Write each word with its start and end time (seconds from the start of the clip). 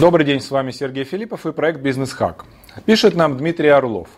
Добрый 0.00 0.24
день, 0.24 0.40
с 0.40 0.50
вами 0.50 0.70
Сергей 0.70 1.04
Филиппов 1.04 1.44
и 1.44 1.52
проект 1.52 1.80
«Бизнес 1.80 2.14
Хак». 2.14 2.46
Пишет 2.86 3.14
нам 3.14 3.36
Дмитрий 3.36 3.68
Орлов. 3.68 4.08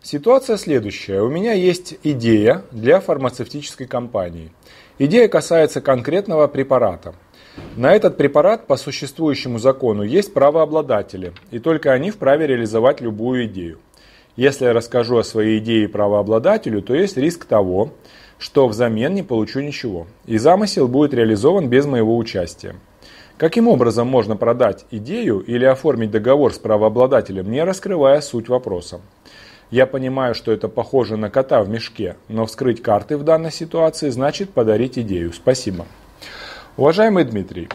Ситуация 0.00 0.56
следующая. 0.56 1.20
У 1.20 1.28
меня 1.28 1.52
есть 1.52 1.96
идея 2.04 2.62
для 2.70 3.00
фармацевтической 3.00 3.88
компании. 3.88 4.52
Идея 5.00 5.26
касается 5.26 5.80
конкретного 5.80 6.46
препарата. 6.46 7.12
На 7.74 7.92
этот 7.92 8.16
препарат 8.16 8.68
по 8.68 8.76
существующему 8.76 9.58
закону 9.58 10.04
есть 10.04 10.32
правообладатели, 10.32 11.32
и 11.50 11.58
только 11.58 11.90
они 11.90 12.12
вправе 12.12 12.46
реализовать 12.46 13.00
любую 13.00 13.46
идею. 13.46 13.80
Если 14.36 14.66
я 14.66 14.72
расскажу 14.72 15.16
о 15.16 15.24
своей 15.24 15.58
идее 15.58 15.88
правообладателю, 15.88 16.82
то 16.82 16.94
есть 16.94 17.16
риск 17.16 17.46
того, 17.46 17.94
что 18.38 18.68
взамен 18.68 19.12
не 19.12 19.24
получу 19.24 19.58
ничего, 19.58 20.06
и 20.24 20.38
замысел 20.38 20.86
будет 20.86 21.14
реализован 21.14 21.68
без 21.68 21.84
моего 21.84 22.16
участия. 22.16 22.76
Каким 23.38 23.68
образом 23.68 24.08
можно 24.08 24.34
продать 24.34 24.86
идею 24.90 25.40
или 25.40 25.66
оформить 25.66 26.10
договор 26.10 26.54
с 26.54 26.58
правообладателем, 26.58 27.50
не 27.50 27.62
раскрывая 27.62 28.22
суть 28.22 28.48
вопроса? 28.48 29.02
Я 29.70 29.86
понимаю, 29.86 30.34
что 30.34 30.52
это 30.52 30.68
похоже 30.68 31.18
на 31.18 31.28
кота 31.28 31.62
в 31.62 31.68
мешке, 31.68 32.16
но 32.28 32.46
вскрыть 32.46 32.80
карты 32.80 33.18
в 33.18 33.24
данной 33.24 33.52
ситуации 33.52 34.08
значит 34.08 34.54
подарить 34.54 34.98
идею. 34.98 35.34
Спасибо. 35.34 35.84
Уважаемый 36.78 37.24
Дмитрий, 37.24 37.68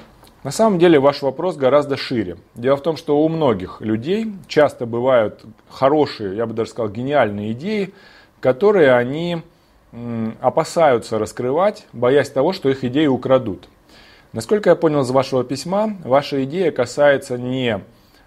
на 0.44 0.50
самом 0.50 0.80
деле 0.80 1.00
ваш 1.00 1.22
вопрос 1.22 1.58
гораздо 1.58 1.96
шире. 1.96 2.38
Дело 2.56 2.78
в 2.78 2.82
том, 2.82 2.98
что 2.98 3.23
у 3.23 3.30
многих 3.30 3.82
людей 3.82 4.34
часто 4.48 4.88
бывают 4.88 5.42
хорошие, 5.70 6.38
я 6.38 6.48
бы 6.48 6.56
даже 6.56 6.72
сказал, 6.72 6.90
гениальные 6.90 7.52
идеи, 7.52 7.94
которые 8.40 8.94
они 8.94 9.44
опасаются 10.40 11.20
раскрывать, 11.20 11.86
боясь 11.94 12.30
того, 12.30 12.52
что 12.52 12.68
их 12.70 12.84
идеи 12.84 13.06
украдут. 13.06 13.68
Насколько 14.34 14.70
я 14.70 14.76
понял 14.76 15.02
из 15.02 15.12
вашего 15.12 15.44
письма, 15.44 15.98
ваша 16.06 16.44
идея 16.46 16.72
касается 16.72 17.38
не 17.38 17.82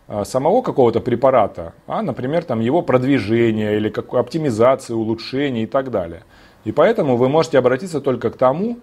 а, 0.07 0.25
самого 0.25 0.61
какого-то 0.61 1.01
препарата, 1.01 1.73
а, 1.87 2.03
например, 2.03 2.45
там, 2.45 2.61
его 2.61 2.83
продвижения 2.83 3.77
или 3.77 3.89
как, 3.89 4.13
оптимизации, 4.13 4.93
улучшения 4.93 5.63
и 5.63 5.67
так 5.67 5.91
далее. 5.91 6.25
И 6.65 6.73
поэтому 6.73 7.17
вы 7.17 7.31
можете 7.31 7.59
обратиться 7.59 8.03
только 8.03 8.31
к 8.31 8.37
тому 8.37 8.79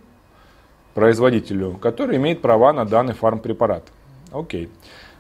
производителю, 0.96 1.78
который 1.80 2.18
имеет 2.18 2.42
права 2.42 2.74
на 2.74 2.86
данный 2.86 3.14
фармпрепарат. 3.14 3.84
Окей. 4.32 4.70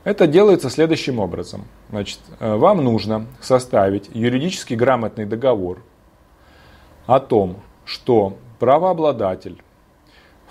Это 0.04 0.26
делается 0.26 0.72
следующим 0.72 1.20
образом. 1.20 1.66
Значит, 1.92 2.20
э, 2.40 2.56
вам 2.56 2.84
нужно 2.84 3.28
составить 3.40 4.10
юридически 4.12 4.74
грамотный 4.74 5.26
договор 5.26 5.84
о 7.06 7.20
том, 7.20 7.58
что 7.86 8.38
правообладатель 8.58 9.62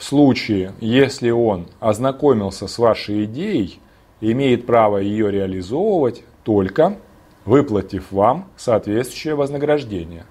в 0.00 0.02
случае, 0.02 0.72
если 0.80 1.28
он 1.28 1.66
ознакомился 1.78 2.66
с 2.68 2.78
вашей 2.78 3.26
идеей, 3.26 3.80
имеет 4.22 4.64
право 4.64 4.96
ее 4.96 5.30
реализовывать 5.30 6.22
только 6.42 6.96
выплатив 7.44 8.10
вам 8.10 8.48
соответствующее 8.56 9.34
вознаграждение. 9.34 10.24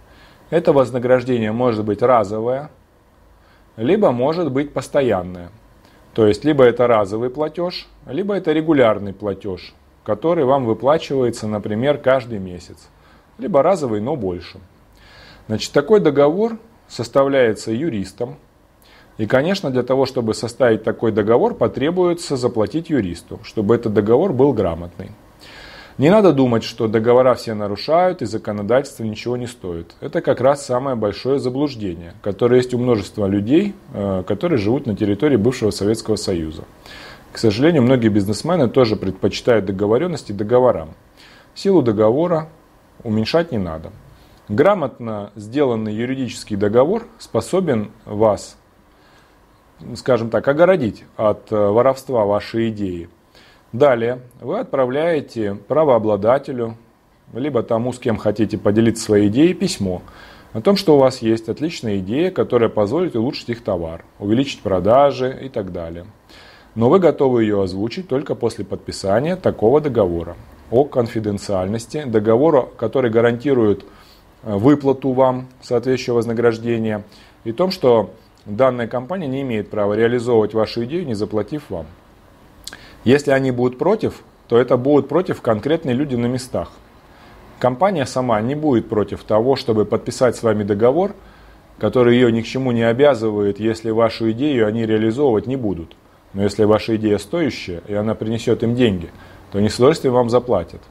Это 0.50 0.74
вознаграждение 0.74 1.52
может 1.52 1.86
быть 1.86 2.02
разовое, 2.02 2.72
либо 3.78 4.12
может 4.12 4.52
быть 4.52 4.74
постоянное. 4.74 5.52
То 6.16 6.26
есть, 6.26 6.44
либо 6.44 6.64
это 6.64 6.88
разовый 6.88 7.30
платеж, 7.30 7.88
либо 8.08 8.34
это 8.34 8.52
регулярный 8.52 9.14
платеж, 9.14 9.76
который 10.04 10.46
вам 10.46 10.66
выплачивается, 10.66 11.48
например, 11.48 12.00
каждый 12.00 12.40
месяц. 12.40 12.90
Либо 13.38 13.62
разовый, 13.62 14.02
но 14.02 14.16
больше. 14.16 14.60
Значит, 15.46 15.72
такой 15.74 16.00
договор 16.00 16.58
составляется 16.88 17.72
юристом, 17.72 18.38
и, 19.20 19.26
конечно, 19.26 19.70
для 19.70 19.84
того, 19.84 20.06
чтобы 20.06 20.34
составить 20.34 20.84
такой 20.84 21.12
договор, 21.12 21.54
потребуется 21.54 22.38
заплатить 22.38 22.90
юристу, 22.90 23.42
чтобы 23.44 23.76
этот 23.76 23.94
договор 23.94 24.32
был 24.32 24.54
грамотный. 24.54 25.12
Не 25.98 26.10
надо 26.10 26.32
думать, 26.32 26.64
что 26.64 26.88
договора 26.88 27.36
все 27.36 27.54
нарушают 27.54 28.22
и 28.22 28.26
законодательство 28.26 29.04
ничего 29.04 29.36
не 29.36 29.48
стоит. 29.48 29.94
Это 30.00 30.22
как 30.22 30.40
раз 30.40 30.66
самое 30.66 30.96
большое 30.96 31.38
заблуждение, 31.38 32.14
которое 32.22 32.62
есть 32.62 32.74
у 32.74 32.78
множества 32.78 33.26
людей, 33.26 33.76
э, 33.94 34.24
которые 34.26 34.58
живут 34.58 34.86
на 34.86 34.96
территории 34.96 35.36
бывшего 35.36 35.72
Советского 35.72 36.16
Союза. 36.16 36.64
К 37.34 37.40
сожалению, 37.40 37.82
многие 37.82 38.08
бизнесмены 38.08 38.70
тоже 38.70 38.96
предпочитают 38.96 39.66
договоренности 39.66 40.32
договорам. 40.32 40.92
Силу 41.56 41.82
договора 41.82 42.48
уменьшать 43.04 43.52
не 43.52 43.58
надо. 43.58 43.92
Грамотно 44.48 45.32
сделанный 45.36 45.94
юридический 45.94 46.56
договор 46.56 47.06
способен 47.20 47.92
вас 48.06 48.56
скажем 49.96 50.30
так, 50.30 50.48
огородить 50.48 51.04
от 51.18 51.52
э, 51.52 51.56
воровства 51.56 52.26
вашей 52.26 52.70
идеи. 52.70 53.10
Далее 53.72 54.20
вы 54.42 54.60
отправляете 54.60 55.56
правообладателю, 55.68 56.76
либо 57.34 57.62
тому, 57.62 57.94
с 57.94 58.00
кем 58.00 58.18
хотите 58.18 58.58
поделиться 58.58 59.04
своей 59.04 59.28
идеей, 59.28 59.54
письмо 59.54 60.02
о 60.54 60.62
том, 60.62 60.76
что 60.76 60.96
у 60.96 61.00
вас 61.00 61.22
есть 61.22 61.48
отличная 61.48 62.00
идея, 62.00 62.32
которая 62.32 62.70
позволит 62.70 63.16
улучшить 63.16 63.50
их 63.50 63.64
товар, 63.64 64.04
увеличить 64.18 64.62
продажи 64.62 65.38
и 65.44 65.50
так 65.50 65.72
далее. 65.72 66.06
Но 66.76 66.90
вы 66.90 67.00
готовы 67.00 67.44
ее 67.44 67.62
озвучить 67.62 68.08
только 68.08 68.36
после 68.36 68.66
подписания 68.66 69.36
такого 69.36 69.82
договора 69.82 70.36
о 70.72 70.86
конфиденциальности, 70.86 72.04
договора, 72.06 72.68
который 72.78 73.12
гарантирует 73.12 73.86
э, 74.44 74.56
выплату 74.56 75.12
вам 75.12 75.48
соответствующего 75.62 76.16
вознаграждения, 76.16 77.04
и 77.44 77.52
том, 77.52 77.72
что 77.72 78.12
данная 78.50 78.88
компания 78.88 79.28
не 79.28 79.42
имеет 79.42 79.70
права 79.70 79.94
реализовывать 79.94 80.54
вашу 80.54 80.84
идею, 80.86 81.06
не 81.06 81.14
заплатив 81.14 81.70
вам. 81.70 81.86
Если 83.04 83.32
они 83.32 83.52
будут 83.52 83.78
против, 83.78 84.22
то 84.48 84.58
это 84.58 84.78
будут 84.78 85.08
против 85.08 85.42
конкретные 85.42 85.96
люди 85.96 86.16
на 86.16 86.26
местах. 86.26 86.72
Компания 87.60 88.06
сама 88.06 88.42
не 88.42 88.56
будет 88.56 88.90
против 88.90 89.24
того, 89.24 89.56
чтобы 89.56 89.86
подписать 89.86 90.36
с 90.36 90.44
вами 90.44 90.64
договор, 90.64 91.14
который 91.78 92.16
ее 92.16 92.32
ни 92.32 92.42
к 92.42 92.46
чему 92.46 92.72
не 92.72 92.84
обязывает, 92.84 93.60
если 93.60 93.92
вашу 93.92 94.32
идею 94.32 94.68
они 94.68 94.86
реализовывать 94.86 95.48
не 95.48 95.56
будут. 95.56 95.96
Но 96.34 96.44
если 96.44 96.64
ваша 96.64 96.96
идея 96.96 97.18
стоящая, 97.18 97.82
и 97.88 97.94
она 97.94 98.16
принесет 98.16 98.64
им 98.64 98.76
деньги, 98.76 99.10
то 99.52 99.60
они 99.60 99.70
с 99.70 99.76
удовольствием 99.76 100.14
вам 100.14 100.30
заплатят. 100.30 100.82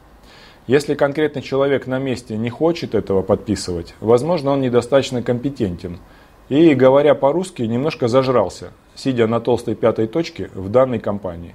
Если 0.67 0.95
конкретный 0.95 1.43
человек 1.43 1.87
на 1.87 1.99
месте 1.99 2.37
не 2.37 2.51
хочет 2.51 2.95
этого 2.95 3.23
подписывать, 3.23 3.95
возможно, 4.01 4.51
он 4.53 4.61
недостаточно 4.61 5.23
компетентен– 5.23 5.99
и, 6.49 6.75
говоря 6.75 7.15
по-русски, 7.15 7.63
немножко 7.63 8.09
зажрался, 8.09 8.73
сидя 8.95 9.27
на 9.27 9.41
толстой 9.41 9.75
пятой 9.75 10.07
точке 10.07 10.51
в 10.55 10.69
данной 10.69 10.99
компании. 10.99 11.55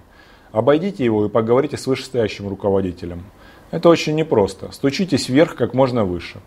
Обойдите 0.52 1.04
его 1.04 1.26
и 1.26 1.30
поговорите 1.30 1.78
с 1.78 1.88
вышестоящим 1.88 2.48
руководителем. 2.48 3.24
Это 3.72 3.90
очень 3.90 4.16
непросто. 4.16 4.72
Стучитесь 4.72 5.30
вверх 5.30 5.56
как 5.56 5.74
можно 5.74 6.06
выше. 6.06 6.40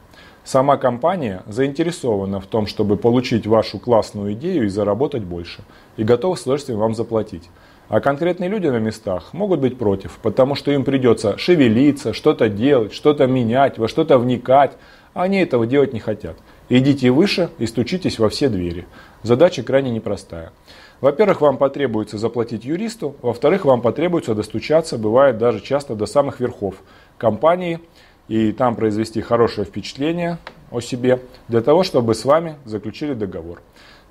Сама 0.44 0.76
компания 0.76 1.42
заинтересована 1.48 2.40
в 2.40 2.46
том, 2.46 2.68
чтобы 2.68 2.96
получить 2.96 3.48
вашу 3.48 3.80
классную 3.80 4.34
идею 4.34 4.66
и 4.66 4.68
заработать 4.68 5.24
больше. 5.24 5.64
И 5.96 6.04
готова 6.04 6.36
с 6.36 6.42
удовольствием 6.42 6.78
вам 6.78 6.94
заплатить. 6.94 7.50
А 7.88 7.98
конкретные 7.98 8.48
люди 8.48 8.68
на 8.68 8.78
местах 8.78 9.32
могут 9.32 9.58
быть 9.58 9.76
против, 9.76 10.18
потому 10.22 10.54
что 10.54 10.70
им 10.70 10.84
придется 10.84 11.36
шевелиться, 11.36 12.12
что-то 12.12 12.48
делать, 12.48 12.92
что-то 12.92 13.26
менять, 13.26 13.76
во 13.76 13.88
что-то 13.88 14.18
вникать. 14.18 14.76
А 15.14 15.24
они 15.24 15.38
этого 15.40 15.66
делать 15.66 15.92
не 15.92 15.98
хотят. 15.98 16.36
Идите 16.68 17.10
выше 17.10 17.50
и 17.58 17.66
стучитесь 17.66 18.18
во 18.18 18.28
все 18.28 18.48
двери. 18.48 18.86
Задача 19.22 19.62
крайне 19.62 19.90
непростая. 19.90 20.52
Во-первых, 21.00 21.40
вам 21.40 21.58
потребуется 21.58 22.18
заплатить 22.18 22.64
юристу, 22.64 23.14
во-вторых, 23.22 23.64
вам 23.64 23.82
потребуется 23.82 24.34
достучаться, 24.34 24.98
бывает 24.98 25.38
даже 25.38 25.60
часто 25.60 25.94
до 25.94 26.06
самых 26.06 26.40
верхов 26.40 26.76
компании, 27.18 27.80
и 28.28 28.50
там 28.50 28.74
произвести 28.74 29.20
хорошее 29.20 29.66
впечатление 29.66 30.38
о 30.70 30.80
себе, 30.80 31.20
для 31.48 31.60
того, 31.60 31.84
чтобы 31.84 32.14
с 32.14 32.24
вами 32.24 32.56
заключили 32.64 33.14
договор. 33.14 33.62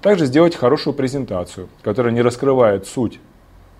Также 0.02 0.26
сделать 0.26 0.56
хорошую 0.56 0.94
презентацию, 0.94 1.68
которая 1.82 2.14
не 2.14 2.22
раскрывает 2.22 2.88
суть 2.88 3.20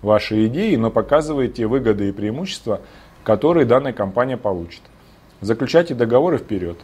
вашей 0.02 0.48
идеи, 0.48 0.76
но 0.76 0.90
показывает 0.90 1.54
те 1.54 1.66
выгоды 1.66 2.08
и 2.08 2.12
преимущества, 2.12 2.80
которые 3.24 3.64
данная 3.64 3.92
компания 3.92 4.36
получит. 4.36 4.82
Заключайте 5.40 5.94
договоры 5.94 6.38
вперед. 6.38 6.76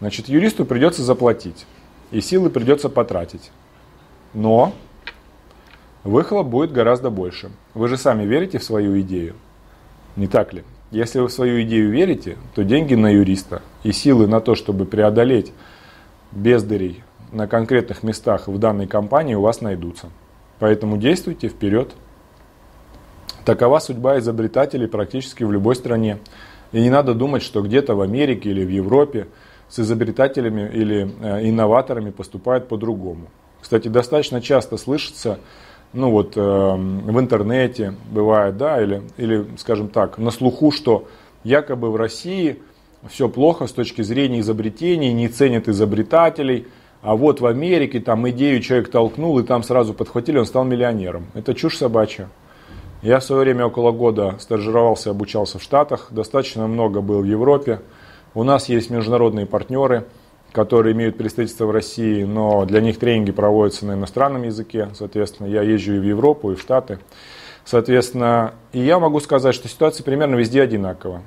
Значит, 0.00 0.28
юристу 0.28 0.64
придется 0.64 1.02
заплатить, 1.02 1.66
и 2.10 2.20
силы 2.20 2.50
придется 2.50 2.88
потратить. 2.88 3.50
Но 4.32 4.72
выхлоп 6.02 6.46
будет 6.46 6.72
гораздо 6.72 7.10
больше. 7.10 7.50
Вы 7.74 7.88
же 7.88 7.96
сами 7.96 8.24
верите 8.24 8.58
в 8.58 8.64
свою 8.64 9.00
идею, 9.00 9.34
не 10.16 10.26
так 10.26 10.52
ли? 10.52 10.64
Если 10.90 11.18
вы 11.18 11.28
в 11.28 11.32
свою 11.32 11.62
идею 11.62 11.90
верите, 11.90 12.38
то 12.54 12.62
деньги 12.62 12.94
на 12.94 13.08
юриста 13.08 13.62
и 13.82 13.90
силы 13.90 14.28
на 14.28 14.40
то, 14.40 14.54
чтобы 14.54 14.84
преодолеть 14.84 15.52
бездарей 16.30 17.02
на 17.32 17.48
конкретных 17.48 18.02
местах 18.02 18.46
в 18.46 18.58
данной 18.58 18.86
компании 18.86 19.34
у 19.34 19.40
вас 19.40 19.60
найдутся. 19.60 20.10
Поэтому 20.60 20.96
действуйте 20.96 21.48
вперед. 21.48 21.92
Такова 23.44 23.80
судьба 23.80 24.18
изобретателей 24.18 24.86
практически 24.86 25.42
в 25.42 25.50
любой 25.50 25.74
стране. 25.74 26.18
И 26.72 26.80
не 26.80 26.90
надо 26.90 27.14
думать, 27.14 27.42
что 27.42 27.62
где-то 27.62 27.94
в 27.94 28.00
Америке 28.00 28.50
или 28.50 28.64
в 28.64 28.70
Европе 28.70 29.26
с 29.68 29.78
изобретателями 29.78 30.70
или 30.72 31.10
э, 31.20 31.48
инноваторами 31.48 32.10
поступают 32.10 32.68
по-другому. 32.68 33.28
Кстати, 33.60 33.88
достаточно 33.88 34.40
часто 34.40 34.76
слышится 34.76 35.38
ну 35.94 36.10
вот, 36.10 36.36
э, 36.36 36.40
в 36.40 37.20
интернете 37.20 37.94
бывает, 38.10 38.56
да, 38.56 38.82
или, 38.82 39.02
или, 39.16 39.46
скажем 39.56 39.88
так, 39.88 40.18
на 40.18 40.32
слуху, 40.32 40.72
что 40.72 41.06
якобы 41.44 41.90
в 41.90 41.96
России 41.96 42.60
все 43.08 43.28
плохо 43.28 43.68
с 43.68 43.72
точки 43.72 44.02
зрения 44.02 44.40
изобретений, 44.40 45.12
не 45.12 45.28
ценят 45.28 45.68
изобретателей, 45.68 46.66
а 47.00 47.14
вот 47.14 47.40
в 47.40 47.46
Америке 47.46 48.00
там 48.00 48.28
идею 48.30 48.60
человек 48.60 48.90
толкнул, 48.90 49.38
и 49.38 49.44
там 49.44 49.62
сразу 49.62 49.94
подхватили, 49.94 50.38
он 50.38 50.46
стал 50.46 50.64
миллионером. 50.64 51.26
Это 51.34 51.54
чушь 51.54 51.76
собачья. 51.76 52.28
Я 53.02 53.20
в 53.20 53.24
свое 53.24 53.42
время 53.42 53.66
около 53.66 53.92
года 53.92 54.36
стажировался, 54.40 55.10
обучался 55.10 55.58
в 55.58 55.62
Штатах, 55.62 56.08
достаточно 56.10 56.66
много 56.66 57.02
был 57.02 57.20
в 57.20 57.24
Европе. 57.24 57.82
У 58.36 58.42
нас 58.42 58.68
есть 58.68 58.90
международные 58.90 59.46
партнеры, 59.46 60.06
которые 60.50 60.92
имеют 60.92 61.16
представительство 61.16 61.66
в 61.66 61.70
России, 61.70 62.24
но 62.24 62.64
для 62.64 62.80
них 62.80 62.98
тренинги 62.98 63.30
проводятся 63.30 63.86
на 63.86 63.92
иностранном 63.92 64.42
языке. 64.42 64.88
Соответственно, 64.94 65.46
я 65.46 65.62
езжу 65.62 65.94
и 65.94 65.98
в 66.00 66.02
Европу, 66.02 66.50
и 66.50 66.56
в 66.56 66.60
Штаты. 66.60 66.98
Соответственно, 67.64 68.54
и 68.72 68.80
я 68.80 68.98
могу 68.98 69.20
сказать, 69.20 69.54
что 69.54 69.68
ситуация 69.68 70.02
примерно 70.02 70.34
везде 70.34 70.62
одинакова. 70.62 71.22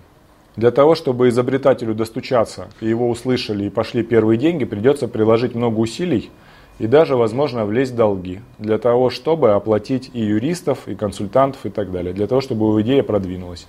Для 0.58 0.72
того, 0.72 0.96
чтобы 0.96 1.30
изобретателю 1.30 1.96
достучаться, 1.96 2.68
и 2.82 2.90
его 2.90 3.10
услышали 3.10 3.66
и 3.66 3.70
пошли 3.70 4.04
первые 4.04 4.38
деньги, 4.38 4.66
придется 4.66 5.08
приложить 5.08 5.56
много 5.56 5.80
усилий 5.80 6.30
и 6.78 6.88
даже, 6.88 7.16
возможно, 7.16 7.66
влезть 7.66 7.94
в 7.94 7.96
долги. 7.96 8.42
Для 8.60 8.80
того, 8.80 9.10
чтобы 9.10 9.52
оплатить 9.52 10.12
и 10.14 10.20
юристов, 10.20 10.88
и 10.88 10.96
консультантов, 10.96 11.66
и 11.66 11.70
так 11.70 11.92
далее. 11.92 12.14
Для 12.14 12.28
того, 12.28 12.42
чтобы 12.42 12.66
его 12.66 12.82
идея 12.82 13.02
продвинулась. 13.02 13.66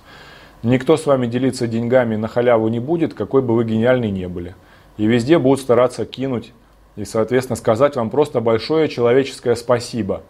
Никто 0.61 0.97
с 0.97 1.05
вами 1.05 1.25
делиться 1.25 1.67
деньгами 1.67 2.17
на 2.17 2.27
халяву 2.27 2.67
не 2.67 2.79
будет, 2.79 3.13
какой 3.13 3.41
бы 3.41 3.55
вы 3.55 3.63
гениальный 3.63 4.11
не 4.11 4.27
были. 4.27 4.55
И 4.97 5.05
везде 5.05 5.39
будут 5.39 5.61
стараться 5.61 6.05
кинуть 6.05 6.51
и, 6.97 7.05
соответственно, 7.05 7.55
сказать 7.55 7.95
вам 7.95 8.09
просто 8.09 8.41
большое 8.41 8.89
человеческое 8.89 9.55
спасибо 9.55 10.21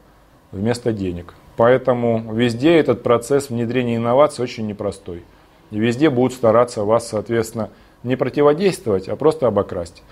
вместо 0.51 0.93
денег. 0.93 1.33
Поэтому 1.57 2.33
везде 2.33 2.77
этот 2.77 3.01
процесс 3.01 3.49
внедрения 3.49 3.95
инноваций 3.95 4.43
очень 4.43 4.67
непростой. 4.67 5.23
И 5.71 5.79
везде 5.79 6.11
будут 6.11 6.33
стараться 6.33 6.83
вас, 6.83 7.07
соответственно, 7.07 7.71
не 8.03 8.15
противодействовать, 8.15 9.09
а 9.09 9.15
просто 9.15 9.47
обокрасть. 9.47 10.03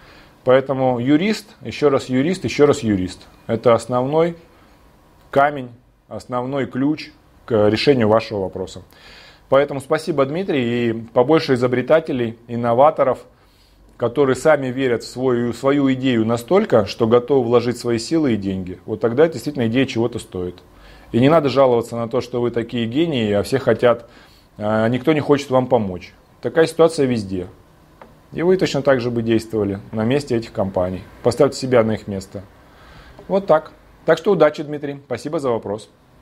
Поэтому 0.43 0.99
юрист, 0.99 1.45
еще 1.61 1.89
раз 1.89 2.09
юрист, 2.09 2.43
еще 2.43 2.65
раз 2.65 2.79
юрист. 2.79 3.27
Это 3.45 3.75
основной 3.75 4.35
камень, 5.29 5.69
основной 6.07 6.65
ключ 6.65 7.11
к 7.45 7.69
решению 7.69 8.07
вашего 8.07 8.41
вопроса. 8.41 8.81
Поэтому 9.49 9.79
спасибо, 9.79 10.25
Дмитрий, 10.25 10.89
и 10.89 10.93
побольше 10.93 11.53
изобретателей, 11.53 12.37
инноваторов, 12.47 13.19
которые 13.95 14.35
сами 14.35 14.67
верят 14.67 15.03
в 15.03 15.07
свою, 15.07 15.53
свою 15.53 15.91
идею 15.93 16.25
настолько, 16.25 16.85
что 16.85 17.07
готовы 17.07 17.47
вложить 17.47 17.77
свои 17.77 17.97
силы 17.97 18.33
и 18.33 18.37
деньги. 18.37 18.79
Вот 18.85 18.99
тогда 18.99 19.27
действительно 19.27 19.67
идея 19.67 19.85
чего-то 19.85 20.19
стоит. 20.19 20.61
И 21.11 21.19
не 21.19 21.29
надо 21.29 21.49
жаловаться 21.49 21.95
на 21.95 22.09
то, 22.09 22.19
что 22.21 22.41
вы 22.41 22.51
такие 22.51 22.85
гении, 22.85 23.31
а 23.31 23.43
все 23.43 23.59
хотят 23.59 24.09
а 24.57 24.87
никто 24.87 25.13
не 25.13 25.19
хочет 25.19 25.49
вам 25.49 25.67
помочь. 25.67 26.13
Такая 26.41 26.65
ситуация 26.65 27.05
везде. 27.05 27.47
И 28.33 28.41
вы 28.41 28.57
точно 28.57 28.81
так 28.81 28.99
же 28.99 29.11
бы 29.11 29.21
действовали 29.21 29.79
на 29.91 30.03
месте 30.03 30.35
этих 30.35 30.51
компаний. 30.51 31.03
Поставьте 31.23 31.57
себя 31.57 31.83
на 31.83 31.93
их 31.93 32.07
место. 32.07 32.43
Вот 33.27 33.45
так. 33.45 33.71
Так 34.05 34.17
что 34.17 34.31
удачи, 34.31 34.63
Дмитрий. 34.63 34.99
Спасибо 35.05 35.39
за 35.39 35.49
вопрос. 35.49 35.89